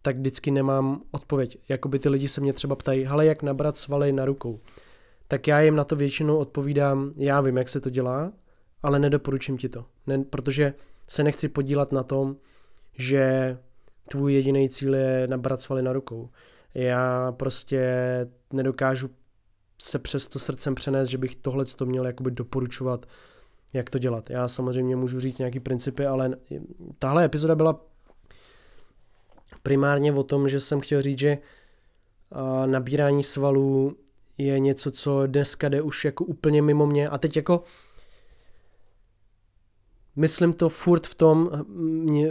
tak 0.01 0.18
vždycky 0.18 0.51
nemám 0.51 1.01
odpověď. 1.12 1.58
Jakoby 1.70 2.00
ty 2.00 2.10
lidi 2.10 2.27
se 2.27 2.42
mě 2.42 2.54
třeba 2.54 2.75
ptají, 2.75 3.04
hele, 3.04 3.25
jak 3.25 3.44
nabrat 3.44 3.77
svaly 3.77 4.12
na 4.12 4.25
rukou. 4.25 4.60
Tak 5.27 5.48
já 5.48 5.62
jim 5.62 5.75
na 5.75 5.84
to 5.84 5.96
většinou 5.96 6.38
odpovídám, 6.38 7.12
já 7.16 7.42
vím, 7.42 7.58
jak 7.58 7.70
se 7.70 7.82
to 7.82 7.89
dělá, 7.89 8.32
ale 8.84 9.00
nedoporučím 9.00 9.58
ti 9.58 9.70
to. 9.70 9.86
Ne, 10.08 10.24
protože 10.24 10.74
se 11.08 11.24
nechci 11.24 11.50
podílet 11.50 11.92
na 11.92 12.04
tom, 12.04 12.36
že 12.94 13.58
tvůj 14.10 14.34
jediný 14.34 14.70
cíl 14.70 14.96
je 14.96 15.27
nabrat 15.27 15.62
svaly 15.62 15.82
na 15.82 15.94
rukou. 15.94 16.30
Já 16.74 17.32
prostě 17.32 17.92
nedokážu 18.54 19.10
se 19.82 20.00
přes 20.00 20.27
to 20.27 20.39
srdcem 20.39 20.75
přenést, 20.75 21.10
že 21.10 21.18
bych 21.18 21.36
tohle 21.36 21.66
to 21.66 21.86
měl 21.86 22.06
jakoby 22.06 22.32
doporučovat, 22.32 23.06
jak 23.74 23.89
to 23.89 24.00
dělat. 24.00 24.30
Já 24.30 24.48
samozřejmě 24.48 24.96
můžu 24.96 25.20
říct 25.20 25.39
nějaký 25.39 25.60
principy, 25.60 26.06
ale 26.06 26.32
tahle 27.00 27.25
epizoda 27.25 27.56
byla 27.56 27.86
primárně 29.64 30.14
o 30.14 30.24
tom, 30.24 30.50
že 30.50 30.60
jsem 30.60 30.80
chtěl 30.82 31.02
říct, 31.02 31.20
že 31.20 31.38
nabírání 32.66 33.24
svalů 33.24 33.96
je 34.38 34.60
něco, 34.60 34.92
co 34.92 35.28
dneska 35.28 35.70
jde 35.70 35.82
už 35.82 36.06
jako 36.06 36.26
úplně 36.26 36.62
mimo 36.62 36.88
mě 36.88 37.10
a 37.10 37.18
teď 37.18 37.36
jako 37.36 37.64
myslím 40.16 40.54
to 40.54 40.70
furt 40.70 41.08
v 41.08 41.16
tom, 41.16 41.50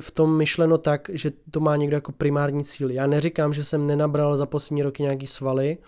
v 0.01 0.11
tom 0.11 0.37
myšleno 0.37 0.79
tak, 0.79 1.11
že 1.13 1.33
to 1.51 1.61
má 1.61 1.77
někdo 1.77 1.97
jako 1.97 2.13
primární 2.13 2.65
cíl. 2.65 2.91
Já 2.91 3.07
neříkám, 3.07 3.53
že 3.53 3.65
jsem 3.65 3.87
nenabral 3.87 4.37
za 4.37 4.47
poslední 4.47 4.83
roky 4.83 5.03
nějaký 5.03 5.27
svaly, 5.27 5.79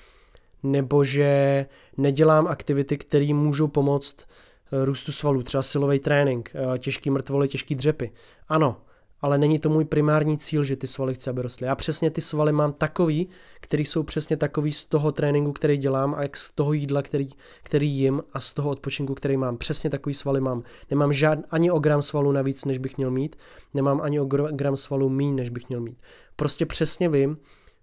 nebo 0.62 1.04
že 1.04 1.66
nedělám 1.96 2.46
aktivity, 2.46 2.98
které 2.98 3.34
můžou 3.34 3.68
pomoct 3.68 4.16
eh, 4.20 4.84
růstu 4.84 5.12
svalů, 5.12 5.42
třeba 5.42 5.62
silový 5.62 5.98
trénink, 5.98 6.52
eh, 6.54 6.78
těžký 6.78 7.10
mrtvoly, 7.10 7.48
těžký 7.48 7.74
dřepy. 7.74 8.12
Ano, 8.48 8.76
ale 9.20 9.38
není 9.38 9.58
to 9.58 9.68
můj 9.68 9.84
primární 9.84 10.38
cíl, 10.38 10.64
že 10.64 10.76
ty 10.76 10.86
svaly 10.86 11.14
chci, 11.14 11.30
aby 11.30 11.42
rostly. 11.42 11.66
Já 11.66 11.74
přesně 11.74 12.10
ty 12.10 12.20
svaly 12.20 12.52
mám 12.52 12.72
takový, 12.72 13.28
který 13.60 13.84
jsou 13.84 14.02
přesně 14.02 14.36
takový 14.36 14.72
z 14.72 14.84
toho 14.84 15.12
tréninku, 15.12 15.52
který 15.52 15.76
dělám 15.76 16.14
a 16.14 16.22
jak 16.22 16.36
z 16.36 16.50
toho 16.50 16.72
jídla, 16.72 17.02
který, 17.02 17.28
který 17.62 17.90
jim 17.90 18.22
a 18.32 18.40
z 18.40 18.54
toho 18.54 18.70
odpočinku, 18.70 19.14
který 19.14 19.36
mám. 19.36 19.58
Přesně 19.58 19.90
takový 19.90 20.14
svaly 20.14 20.40
mám. 20.40 20.62
Nemám 20.90 21.12
žád, 21.12 21.38
ani 21.50 21.70
o 21.70 21.78
gram 21.78 22.02
svalů 22.02 22.32
navíc, 22.32 22.64
než 22.64 22.78
bych 22.78 22.96
měl 22.96 23.10
mít. 23.10 23.36
Nemám 23.74 24.00
ani 24.00 24.20
o 24.20 24.24
gram 24.24 24.76
svalů 24.76 25.08
míň, 25.08 25.34
než 25.34 25.50
bych 25.50 25.68
měl 25.68 25.80
mít. 25.80 25.98
Prostě 26.36 26.66
přesně 26.66 27.08
vím, 27.08 27.38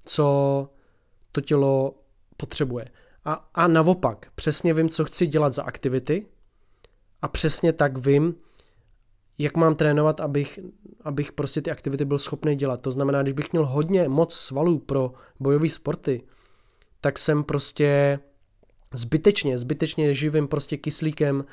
co 0.05 0.69
to 1.31 1.41
tělo 1.41 1.95
potřebuje. 2.37 2.85
A, 3.25 3.49
a 3.53 3.67
naopak, 3.67 4.27
přesně 4.35 4.73
vím, 4.73 4.89
co 4.89 5.05
chci 5.05 5.27
dělat 5.27 5.53
za 5.53 5.63
aktivity 5.63 6.25
a 7.21 7.27
přesně 7.27 7.73
tak 7.73 7.97
vím, 7.97 8.35
jak 9.37 9.57
mám 9.57 9.75
trénovat, 9.75 10.19
abych, 10.19 10.59
abych 11.01 11.31
prostě 11.31 11.61
ty 11.61 11.71
aktivity 11.71 12.05
byl 12.05 12.17
schopný 12.17 12.55
dělat. 12.55 12.81
To 12.81 12.91
znamená, 12.91 13.23
když 13.23 13.33
bych 13.33 13.51
měl 13.51 13.65
hodně 13.65 14.09
moc 14.09 14.33
svalů 14.33 14.79
pro 14.79 15.13
bojové 15.39 15.69
sporty, 15.69 16.23
tak 17.01 17.19
jsem 17.19 17.43
prostě 17.43 18.19
zbytečně, 18.93 19.57
zbytečně 19.57 20.13
živím 20.13 20.47
prostě 20.47 20.77
kyslíkem 20.77 21.35
uh, 21.37 21.45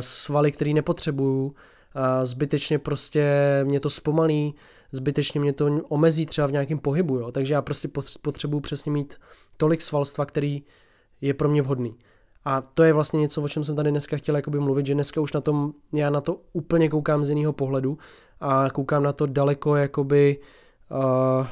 svaly, 0.00 0.52
který 0.52 0.74
nepotřebuju, 0.74 1.54
a 1.94 2.24
zbytečně 2.24 2.78
prostě 2.78 3.24
mě 3.64 3.80
to 3.80 3.90
zpomalí, 3.90 4.54
zbytečně 4.92 5.40
mě 5.40 5.52
to 5.52 5.80
omezí 5.88 6.26
třeba 6.26 6.46
v 6.46 6.52
nějakém 6.52 6.78
pohybu, 6.78 7.18
jo? 7.18 7.32
takže 7.32 7.54
já 7.54 7.62
prostě 7.62 7.88
potřebuju 8.22 8.60
přesně 8.60 8.92
mít 8.92 9.14
tolik 9.56 9.80
svalstva, 9.80 10.26
který 10.26 10.62
je 11.20 11.34
pro 11.34 11.48
mě 11.48 11.62
vhodný. 11.62 11.94
A 12.44 12.60
to 12.60 12.82
je 12.82 12.92
vlastně 12.92 13.20
něco, 13.20 13.42
o 13.42 13.48
čem 13.48 13.64
jsem 13.64 13.76
tady 13.76 13.90
dneska 13.90 14.16
chtěl 14.16 14.36
jakoby 14.36 14.60
mluvit, 14.60 14.86
že 14.86 14.94
dneska 14.94 15.20
už 15.20 15.32
na 15.32 15.40
tom, 15.40 15.72
já 15.92 16.10
na 16.10 16.20
to 16.20 16.40
úplně 16.52 16.88
koukám 16.88 17.24
z 17.24 17.28
jiného 17.28 17.52
pohledu 17.52 17.98
a 18.40 18.70
koukám 18.70 19.02
na 19.02 19.12
to 19.12 19.26
daleko 19.26 19.76
jakoby 19.76 20.40
uh, 20.90 21.46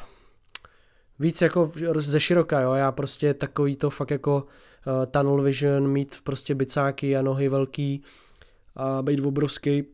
víc 1.18 1.42
jako 1.42 1.73
ze 1.97 2.21
široka, 2.21 2.61
jo, 2.61 2.73
já 2.73 2.92
prostě 2.92 3.35
takový 3.35 3.76
to 3.76 3.90
fakt 3.90 4.11
jako 4.11 4.37
uh, 4.37 5.07
tunnel 5.07 5.42
vision, 5.42 5.88
mít 5.88 6.16
prostě 6.25 6.54
bicáky 6.54 7.16
a 7.16 7.23
nohy 7.23 7.49
velký 7.49 8.02
a 8.76 9.02
být 9.02 9.21
obrovský, 9.21 9.85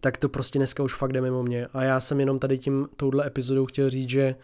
tak 0.00 0.16
to 0.16 0.28
prostě 0.28 0.58
dneska 0.58 0.82
už 0.82 0.94
fakt 0.94 1.12
jde 1.12 1.20
mimo 1.20 1.42
mě. 1.42 1.66
A 1.72 1.82
já 1.82 2.00
jsem 2.00 2.20
jenom 2.20 2.38
tady 2.38 2.58
tím 2.58 2.88
touhle 2.96 3.26
epizodou 3.26 3.66
chtěl 3.66 3.90
říct, 3.90 4.10
že 4.10 4.34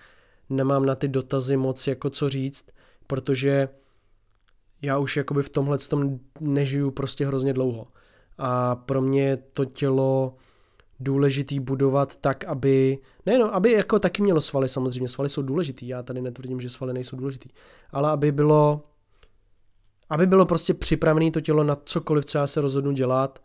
nemám 0.51 0.87
na 0.87 0.95
ty 0.95 1.09
dotazy 1.09 1.57
moc 1.57 1.87
jako 1.87 2.11
co 2.11 2.29
říct, 2.29 2.67
protože 3.07 3.69
já 4.83 4.99
už 4.99 5.17
jakoby 5.17 5.43
v 5.43 5.51
tomhle 5.51 5.79
tom 5.79 6.19
nežiju 6.41 6.91
prostě 6.91 7.27
hrozně 7.27 7.53
dlouho. 7.53 7.87
A 8.39 8.77
pro 8.77 9.01
mě 9.01 9.37
to 9.37 9.65
tělo 9.65 10.35
důležitý 11.01 11.61
budovat 11.61 12.17
tak, 12.17 12.45
aby, 12.45 12.99
nejenom, 13.27 13.51
aby 13.53 13.73
jako 13.73 13.99
taky 13.99 14.23
mělo 14.23 14.41
svaly 14.41 14.69
samozřejmě, 14.69 15.09
svaly 15.09 15.29
jsou 15.29 15.43
důležitý, 15.43 15.89
já 15.89 16.03
tady 16.03 16.21
netvrdím, 16.21 16.61
že 16.61 16.71
svaly 16.71 16.93
nejsou 16.93 17.17
důležitý, 17.17 17.49
ale 17.91 18.11
aby 18.11 18.33
bylo, 18.33 18.83
aby 20.11 20.27
bylo 20.27 20.47
prostě 20.47 20.75
připravené 20.75 21.31
to 21.31 21.41
tělo 21.41 21.65
na 21.65 21.77
cokoliv, 21.85 22.25
co 22.25 22.39
já 22.39 22.47
se 22.47 22.61
rozhodnu 22.61 22.93
dělat 22.93 23.43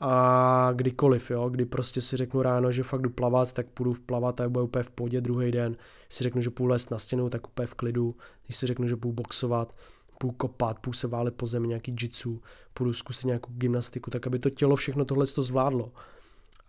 a 0.00 0.72
kdykoliv, 0.72 1.30
jo, 1.30 1.48
kdy 1.48 1.66
prostě 1.66 2.00
si 2.00 2.16
řeknu 2.16 2.42
ráno, 2.42 2.72
že 2.72 2.82
fakt 2.82 3.02
jdu 3.02 3.10
plavat, 3.10 3.52
tak 3.52 3.66
půjdu 3.66 3.94
plavat 4.06 4.40
a 4.40 4.48
bude 4.48 4.64
úplně 4.64 4.82
v 4.82 4.90
pohodě 4.90 5.20
druhý 5.20 5.52
den, 5.52 5.76
si 6.08 6.24
řeknu, 6.24 6.42
že 6.42 6.50
půjdu 6.50 6.70
lézt 6.70 6.90
na 6.90 6.98
stěnu, 6.98 7.28
tak 7.28 7.46
úplně 7.46 7.66
v 7.66 7.74
klidu, 7.74 8.16
když 8.46 8.56
si 8.56 8.66
řeknu, 8.66 8.88
že 8.88 8.96
půjdu 8.96 9.14
boxovat, 9.14 9.74
půjdu 10.22 10.34
kopat, 10.36 10.78
půjdu 10.78 10.96
se 10.96 11.08
válet 11.08 11.34
po 11.34 11.46
zemi, 11.46 11.68
nějaký 11.68 11.96
jitsu, 12.00 12.42
půjdu 12.74 12.92
zkusit 12.92 13.26
nějakou 13.26 13.52
gymnastiku, 13.52 14.10
tak 14.10 14.26
aby 14.26 14.38
to 14.38 14.50
tělo 14.50 14.76
všechno 14.76 15.04
tohle 15.04 15.26
to 15.26 15.42
zvládlo. 15.42 15.92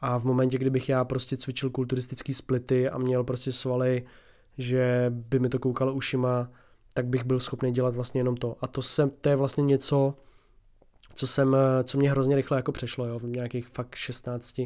A 0.01 0.17
v 0.17 0.23
momentě, 0.23 0.57
kdybych 0.57 0.89
já 0.89 1.05
prostě 1.05 1.37
cvičil 1.37 1.69
kulturistický 1.69 2.33
splity 2.33 2.89
a 2.89 2.97
měl 2.97 3.23
prostě 3.23 3.51
svaly, 3.51 4.05
že 4.57 5.05
by 5.09 5.39
mi 5.39 5.49
to 5.49 5.59
koukalo 5.59 5.93
ušima, 5.93 6.49
tak 6.93 7.05
bych 7.05 7.23
byl 7.23 7.39
schopný 7.39 7.71
dělat 7.71 7.95
vlastně 7.95 8.19
jenom 8.19 8.37
to. 8.37 8.55
A 8.61 8.67
to, 8.67 8.81
jsem, 8.81 9.09
to 9.21 9.29
je 9.29 9.35
vlastně 9.35 9.63
něco, 9.63 10.15
co, 11.15 11.27
jsem, 11.27 11.57
co 11.83 11.97
mě 11.97 12.11
hrozně 12.11 12.35
rychle 12.35 12.57
jako 12.57 12.71
přešlo, 12.71 13.05
jo, 13.05 13.19
v 13.19 13.23
nějakých 13.23 13.67
fakt 13.67 13.95
16, 13.95 14.61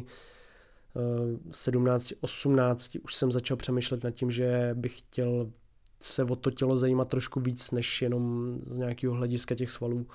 17, 1.50 2.12
18 2.20 2.96
už 3.02 3.14
jsem 3.14 3.32
začal 3.32 3.56
přemýšlet 3.56 4.04
nad 4.04 4.10
tím, 4.10 4.30
že 4.30 4.70
bych 4.74 4.98
chtěl 4.98 5.50
se 6.00 6.24
o 6.24 6.36
to 6.36 6.50
tělo 6.50 6.76
zajímat 6.76 7.08
trošku 7.08 7.40
víc, 7.40 7.70
než 7.70 8.02
jenom 8.02 8.48
z 8.62 8.78
nějakého 8.78 9.14
hlediska 9.14 9.54
těch 9.54 9.70
svalů. 9.70 10.06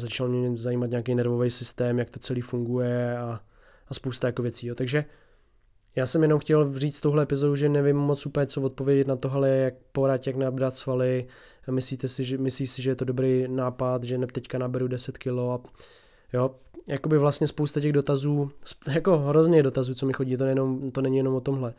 Začal 0.00 0.28
mě 0.28 0.56
zajímat 0.56 0.90
nějaký 0.90 1.14
nervový 1.14 1.50
systém, 1.50 1.98
jak 1.98 2.10
to 2.10 2.18
celý 2.18 2.40
funguje 2.40 3.18
a, 3.18 3.40
a 3.88 3.94
spousta 3.94 4.28
jako 4.28 4.42
věcí. 4.42 4.66
Jo. 4.66 4.74
Takže 4.74 5.04
já 5.96 6.06
jsem 6.06 6.22
jenom 6.22 6.38
chtěl 6.38 6.78
říct 6.78 7.00
tohle 7.00 7.22
epizodu, 7.22 7.56
že 7.56 7.68
nevím 7.68 7.96
moc 7.96 8.26
úplně, 8.26 8.46
co 8.46 8.62
odpovědět 8.62 9.06
na 9.06 9.16
tohle, 9.16 9.48
jak 9.48 9.74
poradit, 9.92 10.26
jak 10.26 10.36
nabrat 10.36 10.76
svaly. 10.76 11.26
Myslíte 11.70 12.08
si, 12.08 12.24
že, 12.24 12.38
myslíš 12.38 12.70
si, 12.70 12.82
že 12.82 12.90
je 12.90 12.96
to 12.96 13.04
dobrý 13.04 13.48
nápad, 13.48 14.04
že 14.04 14.18
ne 14.18 14.26
teďka 14.26 14.58
naberu 14.58 14.88
10 14.88 15.18
kg 15.18 15.28
a 15.28 15.58
jo, 16.32 16.54
jakoby 16.86 17.18
vlastně 17.18 17.46
spousta 17.46 17.80
těch 17.80 17.92
dotazů, 17.92 18.50
jako 18.94 19.18
hrozně 19.18 19.62
dotazů, 19.62 19.94
co 19.94 20.06
mi 20.06 20.12
chodí, 20.12 20.36
to, 20.36 20.44
nejenom, 20.44 20.90
to 20.90 21.02
není 21.02 21.16
jenom 21.16 21.34
o 21.34 21.40
tomhle 21.40 21.74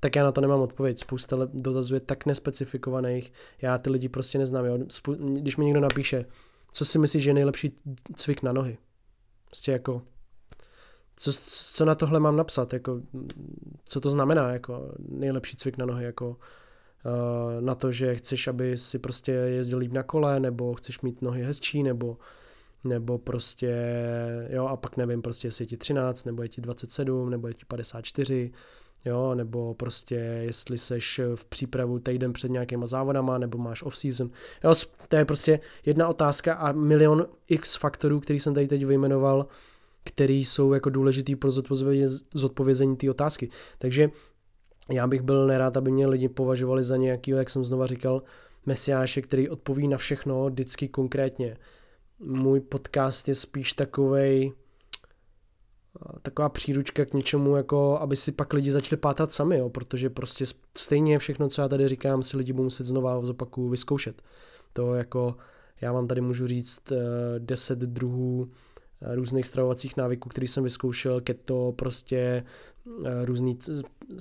tak 0.00 0.16
já 0.16 0.24
na 0.24 0.32
to 0.32 0.40
nemám 0.40 0.60
odpověď. 0.60 0.98
Spousta 0.98 1.36
dotazů 1.52 1.94
je 1.94 2.00
tak 2.00 2.26
nespecifikovaných, 2.26 3.32
já 3.62 3.78
ty 3.78 3.90
lidi 3.90 4.08
prostě 4.08 4.38
neznám. 4.38 4.64
Jo. 4.64 4.78
Když 5.18 5.56
mi 5.56 5.64
někdo 5.64 5.80
napíše, 5.80 6.24
co 6.72 6.84
si 6.84 6.98
myslíš, 6.98 7.22
že 7.22 7.30
je 7.30 7.34
nejlepší 7.34 7.72
cvik 8.14 8.42
na 8.42 8.52
nohy? 8.52 8.78
Prostě 9.46 9.72
jako, 9.72 10.02
co, 11.16 11.32
co 11.44 11.84
na 11.84 11.94
tohle 11.94 12.20
mám 12.20 12.36
napsat, 12.36 12.72
jako, 12.72 13.00
co 13.84 14.00
to 14.00 14.10
znamená, 14.10 14.52
jako 14.52 14.92
nejlepší 14.98 15.56
cvik 15.56 15.78
na 15.78 15.86
nohy, 15.86 16.04
jako 16.04 16.28
uh, 16.28 17.60
na 17.60 17.74
to, 17.74 17.92
že 17.92 18.14
chceš, 18.14 18.48
aby 18.48 18.76
si 18.76 18.98
prostě 18.98 19.32
jezdil 19.32 19.78
líp 19.78 19.92
na 19.92 20.02
kole, 20.02 20.40
nebo 20.40 20.74
chceš 20.74 21.00
mít 21.00 21.22
nohy 21.22 21.44
hezčí, 21.44 21.82
nebo 21.82 22.16
nebo 22.84 23.18
prostě, 23.18 23.76
jo, 24.48 24.66
a 24.66 24.76
pak 24.76 24.96
nevím, 24.96 25.22
prostě 25.22 25.48
jestli 25.48 25.62
je 25.62 25.66
ti 25.66 25.76
13, 25.76 26.24
nebo 26.24 26.42
je 26.42 26.48
ti 26.48 26.60
27, 26.60 27.30
nebo 27.30 27.48
je 27.48 27.54
ti 27.54 27.64
54, 27.64 28.52
jo, 29.04 29.34
nebo 29.34 29.74
prostě 29.74 30.14
jestli 30.14 30.78
seš 30.78 31.20
v 31.34 31.44
přípravu 31.44 31.98
týden 31.98 32.32
před 32.32 32.50
nějakýma 32.50 32.86
závodama, 32.86 33.38
nebo 33.38 33.58
máš 33.58 33.82
off-season. 33.82 34.30
Jo, 34.64 34.72
to 35.08 35.16
je 35.16 35.24
prostě 35.24 35.60
jedna 35.86 36.08
otázka 36.08 36.54
a 36.54 36.72
milion 36.72 37.26
x 37.48 37.76
faktorů, 37.76 38.20
který 38.20 38.40
jsem 38.40 38.54
tady 38.54 38.68
teď 38.68 38.84
vyjmenoval, 38.84 39.46
který 40.04 40.44
jsou 40.44 40.72
jako 40.72 40.90
důležitý 40.90 41.36
pro 41.36 41.50
zodpovězení 42.34 42.96
té 42.96 43.10
otázky. 43.10 43.50
Takže 43.78 44.10
já 44.90 45.06
bych 45.06 45.22
byl 45.22 45.46
nerád, 45.46 45.76
aby 45.76 45.90
mě 45.90 46.06
lidi 46.06 46.28
považovali 46.28 46.84
za 46.84 46.96
nějakého, 46.96 47.38
jak 47.38 47.50
jsem 47.50 47.64
znova 47.64 47.86
říkal, 47.86 48.22
mesiáše, 48.66 49.22
který 49.22 49.48
odpoví 49.48 49.88
na 49.88 49.96
všechno 49.96 50.46
vždycky 50.46 50.88
konkrétně. 50.88 51.56
Můj 52.18 52.60
podcast 52.60 53.28
je 53.28 53.34
spíš 53.34 53.72
takovej, 53.72 54.52
taková 56.22 56.48
příručka 56.48 57.04
k 57.04 57.14
něčemu, 57.14 57.56
jako 57.56 57.98
aby 58.00 58.16
si 58.16 58.32
pak 58.32 58.52
lidi 58.52 58.72
začali 58.72 59.00
pátrat 59.00 59.32
sami, 59.32 59.58
jo, 59.58 59.70
protože 59.70 60.10
prostě 60.10 60.44
stejně 60.76 61.18
všechno, 61.18 61.48
co 61.48 61.62
já 61.62 61.68
tady 61.68 61.88
říkám, 61.88 62.22
si 62.22 62.36
lidi 62.36 62.52
budou 62.52 62.64
muset 62.64 62.84
znova 62.84 63.24
zopaku 63.24 63.68
vyzkoušet. 63.68 64.22
To 64.72 64.94
jako, 64.94 65.36
já 65.80 65.92
vám 65.92 66.06
tady 66.06 66.20
můžu 66.20 66.46
říct 66.46 66.92
uh, 66.92 66.98
deset 67.38 67.78
druhů 67.78 68.40
uh, 68.42 69.14
různých 69.14 69.46
stravovacích 69.46 69.96
návyků, 69.96 70.28
který 70.28 70.48
jsem 70.48 70.64
vyzkoušel, 70.64 71.20
keto, 71.20 71.72
prostě 71.76 72.44
uh, 72.84 73.08
různý 73.24 73.58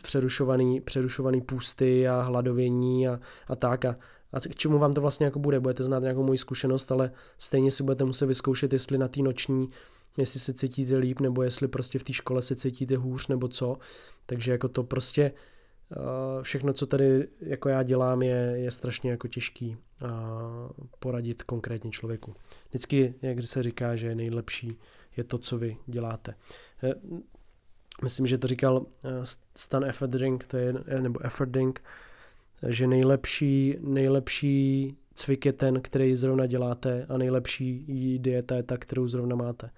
přerušovaný, 0.02 0.82
přerušovaný 0.82 1.42
půsty 1.42 2.08
a 2.08 2.22
hladovění 2.22 3.08
a, 3.08 3.20
a 3.48 3.56
tak. 3.56 3.86
A, 3.86 3.96
a 4.34 4.40
k 4.40 4.56
čemu 4.56 4.80
vám 4.80 4.94
to 4.94 5.02
vlastně 5.02 5.26
jako 5.26 5.40
bude? 5.40 5.60
Budete 5.60 5.84
znát 5.84 6.00
nějakou 6.00 6.24
moji 6.24 6.38
zkušenost, 6.38 6.92
ale 6.92 7.12
stejně 7.38 7.72
si 7.72 7.84
budete 7.84 8.04
muset 8.04 8.26
vyzkoušet, 8.26 8.74
jestli 8.74 8.98
na 8.98 9.08
té 9.08 9.22
noční 9.22 9.70
jestli 10.20 10.40
se 10.40 10.54
cítíte 10.54 10.98
líp, 10.98 11.20
nebo 11.20 11.44
jestli 11.44 11.68
prostě 11.68 12.00
v 12.00 12.04
té 12.04 12.14
škole 12.14 12.42
se 12.42 12.56
cítíte 12.56 12.98
hůř, 12.98 13.28
nebo 13.28 13.48
co. 13.48 13.78
Takže 14.26 14.52
jako 14.52 14.68
to 14.68 14.84
prostě 14.84 15.32
uh, 15.98 16.44
všechno, 16.44 16.74
co 16.74 16.86
tady 16.86 17.28
jako 17.42 17.70
já 17.70 17.84
dělám, 17.84 18.22
je, 18.22 18.54
je 18.56 18.72
strašně 18.72 19.12
jako 19.12 19.28
těžký 19.28 19.78
uh, 20.02 20.10
poradit 21.00 21.44
konkrétně 21.44 21.92
člověku. 21.92 22.36
Vždycky, 22.70 23.14
jak 23.22 23.44
se 23.44 23.64
říká, 23.64 23.96
že 23.96 24.16
nejlepší 24.16 24.80
je 25.18 25.24
to, 25.24 25.38
co 25.38 25.58
vy 25.58 25.78
děláte. 25.88 26.36
Eh, 26.84 26.94
myslím, 28.04 28.28
že 28.28 28.38
to 28.38 28.48
říkal 28.48 28.86
Stan 29.56 29.86
Efferding, 29.86 30.46
to 30.46 30.58
je, 30.58 30.74
nebo 31.00 31.26
Efferding, 31.26 31.82
že 32.68 32.88
nejlepší, 32.88 33.78
nejlepší 33.80 34.96
cvik 35.14 35.46
je 35.46 35.54
ten, 35.54 35.82
který 35.82 36.16
zrovna 36.16 36.46
děláte 36.46 37.06
a 37.10 37.18
nejlepší 37.18 37.86
dieta 38.22 38.56
je 38.56 38.64
ta, 38.64 38.78
kterou 38.78 39.08
zrovna 39.08 39.36
máte. 39.36 39.70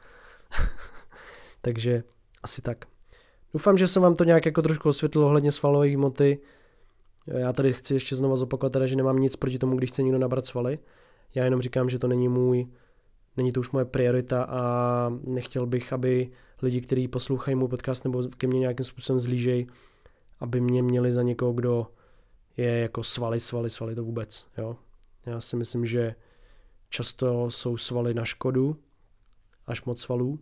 Takže 1.62 2.04
asi 2.44 2.62
tak. 2.62 2.86
Doufám, 3.54 3.78
že 3.78 3.88
jsem 3.88 4.02
vám 4.02 4.16
to 4.16 4.24
nějak 4.24 4.46
jako 4.46 4.62
trošku 4.62 4.90
osvětlil 4.90 5.26
ohledně 5.26 5.52
svalové 5.52 5.88
hmoty. 5.88 6.40
Já 7.26 7.54
tady 7.54 7.74
chci 7.74 7.94
ještě 7.94 8.16
znova 8.16 8.36
zopakovat, 8.36 8.74
teda, 8.74 8.88
že 8.88 8.96
nemám 8.96 9.20
nic 9.20 9.36
proti 9.36 9.60
tomu, 9.60 9.78
když 9.78 9.90
chce 9.90 10.04
někdo 10.04 10.18
nabrat 10.18 10.46
svaly. 10.46 10.80
Já 11.36 11.44
jenom 11.44 11.62
říkám, 11.62 11.90
že 11.90 12.00
to 12.00 12.08
není 12.08 12.28
můj, 12.28 12.68
není 13.38 13.52
to 13.52 13.60
už 13.60 13.72
moje 13.72 13.86
priorita 13.86 14.44
a 14.44 15.10
nechtěl 15.24 15.66
bych, 15.66 15.94
aby 15.94 16.32
lidi, 16.62 16.82
kteří 16.82 17.08
poslouchají 17.08 17.56
můj 17.56 17.70
podcast 17.70 18.04
nebo 18.04 18.24
ke 18.38 18.48
mně 18.48 18.60
nějakým 18.60 18.86
způsobem 18.86 19.20
zlížej, 19.20 19.68
aby 20.40 20.62
mě 20.62 20.84
měli 20.84 21.12
za 21.12 21.22
někoho, 21.22 21.54
kdo 21.54 21.88
je 22.58 22.80
jako 22.80 23.04
svaly, 23.04 23.40
svaly, 23.40 23.70
svaly 23.70 23.96
to 23.96 24.04
vůbec. 24.04 24.48
Jo? 24.58 24.76
Já 25.26 25.42
si 25.42 25.56
myslím, 25.56 25.86
že 25.86 26.16
často 26.90 27.52
jsou 27.52 27.78
svaly 27.78 28.14
na 28.14 28.26
škodu, 28.26 28.78
až 29.72 29.84
moc 29.84 30.02
svalů. 30.02 30.40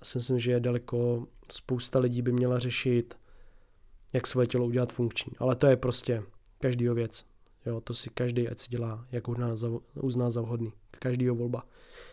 Já 0.00 0.04
si 0.04 0.18
myslím, 0.18 0.38
že 0.38 0.52
je 0.52 0.60
daleko 0.60 1.26
spousta 1.52 1.98
lidí 1.98 2.22
by 2.22 2.32
měla 2.32 2.58
řešit, 2.58 3.18
jak 4.14 4.26
svoje 4.26 4.46
tělo 4.46 4.66
udělat 4.66 4.92
funkční. 4.92 5.32
Ale 5.38 5.56
to 5.56 5.66
je 5.66 5.76
prostě 5.76 6.22
každýho 6.58 6.94
věc. 6.94 7.24
Jo, 7.66 7.80
to 7.80 7.94
si 7.94 8.10
každý, 8.10 8.48
ať 8.48 8.58
si 8.58 8.68
dělá, 8.68 9.06
jak 9.12 9.28
uzná 9.28 9.56
za, 9.56 9.68
uzná 9.94 10.30
za 10.30 10.40
vhodný. 10.40 10.72
Každýho 10.90 11.34
volba. 11.34 11.66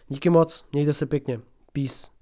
Díky 0.08 0.30
moc, 0.30 0.66
mějte 0.72 0.94
se 0.94 1.06
pěkně. 1.06 1.42
Peace. 1.74 2.17